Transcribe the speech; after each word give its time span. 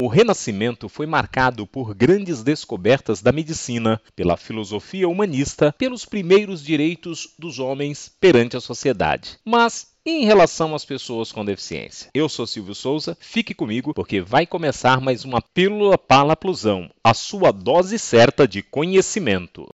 O 0.00 0.06
Renascimento 0.06 0.88
foi 0.88 1.06
marcado 1.06 1.66
por 1.66 1.94
grandes 1.94 2.42
descobertas 2.42 3.20
da 3.20 3.32
medicina, 3.32 4.00
pela 4.14 4.36
filosofia 4.36 5.08
humanista, 5.08 5.74
pelos 5.76 6.04
primeiros 6.04 6.62
direitos 6.62 7.34
dos 7.38 7.58
homens 7.58 8.10
perante 8.20 8.56
a 8.56 8.60
sociedade. 8.60 9.38
Mas 9.44 9.90
em 10.04 10.24
relação 10.24 10.74
às 10.74 10.84
pessoas 10.84 11.30
com 11.30 11.44
deficiência. 11.44 12.10
Eu 12.14 12.28
sou 12.28 12.46
Silvio 12.46 12.74
Souza, 12.74 13.16
fique 13.20 13.54
comigo 13.54 13.92
porque 13.92 14.20
vai 14.20 14.46
começar 14.46 15.00
mais 15.00 15.24
uma 15.24 15.42
Pílula 15.42 15.98
Palaplusão, 15.98 16.90
a 17.04 17.12
sua 17.12 17.52
dose 17.52 17.98
certa 17.98 18.48
de 18.48 18.62
conhecimento. 18.62 19.68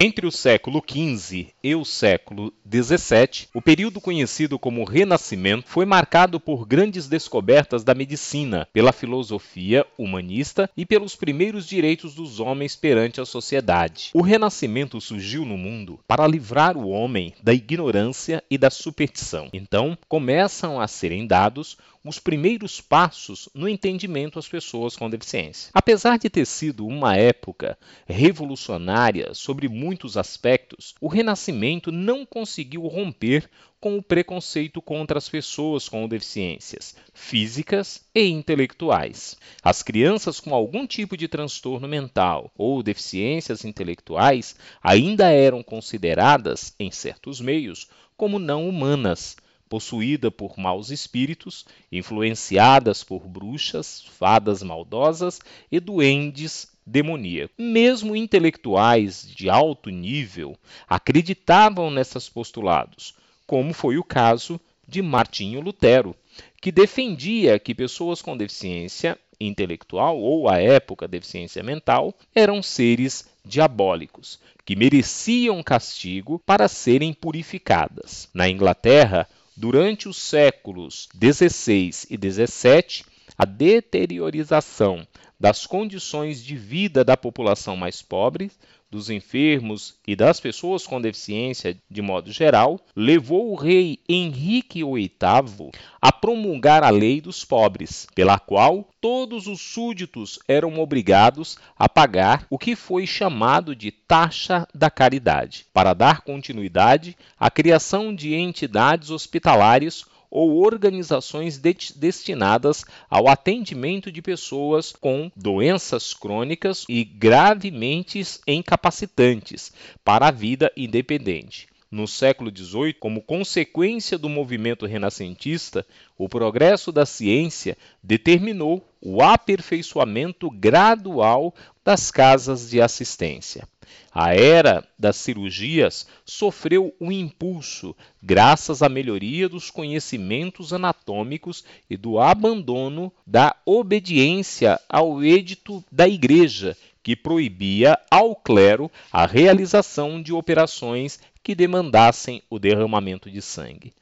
Entre 0.00 0.24
o 0.24 0.30
século 0.30 0.80
XV 0.88 1.48
e 1.60 1.74
o 1.74 1.84
século 1.84 2.52
XVII, 2.64 3.48
o 3.52 3.60
período 3.60 4.00
conhecido 4.00 4.56
como 4.56 4.84
Renascimento 4.84 5.68
foi 5.68 5.84
marcado 5.84 6.38
por 6.38 6.64
grandes 6.64 7.08
descobertas 7.08 7.82
da 7.82 7.96
medicina, 7.96 8.68
pela 8.72 8.92
filosofia 8.92 9.84
humanista 9.98 10.70
e 10.76 10.86
pelos 10.86 11.16
primeiros 11.16 11.66
direitos 11.66 12.14
dos 12.14 12.38
homens 12.38 12.76
perante 12.76 13.20
a 13.20 13.24
sociedade. 13.24 14.10
O 14.14 14.22
Renascimento 14.22 15.00
surgiu 15.00 15.44
no 15.44 15.58
mundo 15.58 15.98
para 16.06 16.28
livrar 16.28 16.76
o 16.76 16.90
homem 16.90 17.34
da 17.42 17.52
ignorância 17.52 18.40
e 18.48 18.56
da 18.56 18.70
superstição. 18.70 19.48
Então, 19.52 19.98
começam 20.08 20.80
a 20.80 20.86
serem 20.86 21.26
dados 21.26 21.76
os 22.08 22.18
primeiros 22.18 22.80
passos 22.80 23.50
no 23.52 23.68
entendimento 23.68 24.38
às 24.38 24.48
pessoas 24.48 24.96
com 24.96 25.10
deficiência. 25.10 25.70
Apesar 25.74 26.18
de 26.18 26.30
ter 26.30 26.46
sido 26.46 26.86
uma 26.86 27.14
época 27.14 27.78
revolucionária 28.06 29.34
sobre 29.34 29.68
muitos 29.68 30.16
aspectos, 30.16 30.94
o 31.02 31.06
Renascimento 31.06 31.92
não 31.92 32.24
conseguiu 32.24 32.86
romper 32.86 33.50
com 33.78 33.98
o 33.98 34.02
preconceito 34.02 34.80
contra 34.80 35.18
as 35.18 35.28
pessoas 35.28 35.86
com 35.86 36.08
deficiências 36.08 36.96
físicas 37.12 38.02
e 38.14 38.26
intelectuais. 38.26 39.36
As 39.62 39.82
crianças 39.82 40.40
com 40.40 40.54
algum 40.54 40.86
tipo 40.86 41.14
de 41.14 41.28
transtorno 41.28 41.86
mental 41.86 42.50
ou 42.56 42.82
deficiências 42.82 43.66
intelectuais 43.66 44.56
ainda 44.82 45.30
eram 45.30 45.62
consideradas, 45.62 46.74
em 46.80 46.90
certos 46.90 47.38
meios, 47.38 47.86
como 48.16 48.38
não 48.38 48.66
humanas 48.66 49.36
possuída 49.68 50.30
por 50.30 50.58
maus 50.58 50.90
espíritos, 50.90 51.66
influenciadas 51.92 53.04
por 53.04 53.26
bruxas, 53.26 54.04
fadas 54.18 54.62
maldosas 54.62 55.40
e 55.70 55.78
duendes 55.78 56.72
demoníacos. 56.84 57.54
Mesmo 57.58 58.16
intelectuais 58.16 59.28
de 59.28 59.50
alto 59.50 59.90
nível 59.90 60.56
acreditavam 60.88 61.90
nesses 61.90 62.28
postulados, 62.28 63.14
como 63.46 63.72
foi 63.72 63.98
o 63.98 64.04
caso 64.04 64.60
de 64.86 65.02
Martinho 65.02 65.60
Lutero, 65.60 66.16
que 66.60 66.72
defendia 66.72 67.58
que 67.58 67.74
pessoas 67.74 68.22
com 68.22 68.36
deficiência 68.36 69.18
intelectual 69.40 70.18
ou 70.18 70.48
à 70.48 70.58
época 70.58 71.06
deficiência 71.06 71.62
mental 71.62 72.14
eram 72.34 72.62
seres 72.62 73.28
diabólicos 73.44 74.40
que 74.64 74.76
mereciam 74.76 75.62
castigo 75.62 76.38
para 76.44 76.68
serem 76.68 77.12
purificadas. 77.12 78.28
Na 78.34 78.48
Inglaterra, 78.48 79.28
Durante 79.60 80.08
os 80.08 80.16
séculos 80.18 81.08
XVI 81.20 81.90
e 82.08 82.16
XVII, 82.16 83.04
a 83.36 83.44
deteriorização 83.44 85.04
das 85.38 85.66
condições 85.66 86.44
de 86.44 86.56
vida 86.56 87.04
da 87.04 87.16
população 87.16 87.76
mais 87.76 88.02
pobre 88.02 88.50
dos 88.90 89.10
enfermos 89.10 89.96
e 90.06 90.16
das 90.16 90.40
pessoas 90.40 90.86
com 90.86 91.00
deficiência 91.00 91.76
de 91.90 92.00
modo 92.00 92.32
geral, 92.32 92.80
levou 92.96 93.52
o 93.52 93.54
rei 93.54 94.00
Henrique 94.08 94.82
VIII 94.82 95.70
a 96.00 96.10
promulgar 96.10 96.82
a 96.82 96.88
lei 96.88 97.20
dos 97.20 97.44
pobres, 97.44 98.06
pela 98.14 98.38
qual 98.38 98.88
todos 99.00 99.46
os 99.46 99.60
súditos 99.60 100.38
eram 100.48 100.78
obrigados 100.80 101.58
a 101.78 101.88
pagar 101.88 102.46
o 102.48 102.58
que 102.58 102.74
foi 102.74 103.06
chamado 103.06 103.76
de 103.76 103.90
taxa 103.90 104.66
da 104.74 104.90
caridade, 104.90 105.66
para 105.72 105.92
dar 105.92 106.22
continuidade 106.22 107.16
à 107.38 107.50
criação 107.50 108.14
de 108.14 108.34
entidades 108.34 109.10
hospitalares 109.10 110.04
ou 110.30 110.62
organizações 110.64 111.58
de 111.58 111.74
destinadas 111.96 112.84
ao 113.08 113.28
atendimento 113.28 114.10
de 114.10 114.20
pessoas 114.20 114.92
com 114.92 115.30
doenças 115.34 116.12
crônicas 116.12 116.84
e 116.88 117.04
gravemente 117.04 118.22
incapacitantes 118.46 119.72
para 120.04 120.28
a 120.28 120.30
vida 120.30 120.72
independente. 120.76 121.68
No 121.90 122.06
século 122.06 122.52
XVIII, 122.54 122.92
como 122.92 123.22
consequência 123.22 124.18
do 124.18 124.28
movimento 124.28 124.84
renascentista, 124.84 125.86
o 126.18 126.28
progresso 126.28 126.92
da 126.92 127.06
ciência 127.06 127.78
determinou 128.02 128.86
o 129.00 129.22
aperfeiçoamento 129.22 130.50
gradual 130.50 131.54
das 131.82 132.10
casas 132.10 132.68
de 132.68 132.78
assistência. 132.80 133.66
A 134.12 134.34
era 134.34 134.86
das 134.98 135.16
cirurgias 135.16 136.06
sofreu 136.24 136.94
um 137.00 137.12
impulso 137.12 137.94
graças 138.22 138.82
à 138.82 138.88
melhoria 138.88 139.48
dos 139.48 139.70
conhecimentos 139.70 140.72
anatômicos 140.72 141.64
e 141.88 141.96
do 141.96 142.18
abandono 142.18 143.12
da 143.26 143.54
obediência 143.64 144.80
ao 144.88 145.22
edito 145.22 145.84
da 145.90 146.08
Igreja, 146.08 146.76
que 147.02 147.14
proibia 147.14 147.98
ao 148.10 148.34
clero 148.34 148.90
a 149.12 149.26
realização 149.26 150.20
de 150.22 150.32
operações 150.32 151.20
que 151.42 151.54
demandassem 151.54 152.42
o 152.50 152.58
derramamento 152.58 153.30
de 153.30 153.40
sangue. 153.40 153.92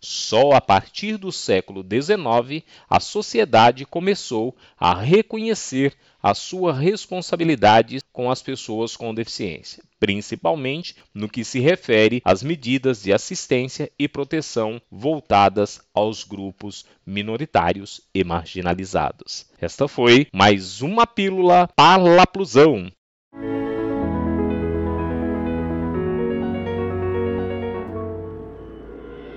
Só 0.00 0.52
a 0.52 0.60
partir 0.60 1.16
do 1.16 1.32
século 1.32 1.82
XIX 1.82 2.64
a 2.88 3.00
sociedade 3.00 3.84
começou 3.84 4.56
a 4.78 4.94
reconhecer 4.94 5.96
a 6.22 6.34
sua 6.34 6.72
responsabilidade 6.72 8.00
com 8.12 8.30
as 8.30 8.42
pessoas 8.42 8.96
com 8.96 9.14
deficiência, 9.14 9.82
principalmente 10.00 10.96
no 11.14 11.28
que 11.28 11.44
se 11.44 11.60
refere 11.60 12.20
às 12.24 12.42
medidas 12.42 13.02
de 13.02 13.12
assistência 13.12 13.90
e 13.98 14.08
proteção 14.08 14.80
voltadas 14.90 15.80
aos 15.94 16.24
grupos 16.24 16.84
minoritários 17.06 18.00
e 18.12 18.24
marginalizados. 18.24 19.46
Esta 19.60 19.86
foi 19.86 20.26
mais 20.32 20.82
uma 20.82 21.06
pílula 21.06 21.68
Parlaplusão 21.76 22.90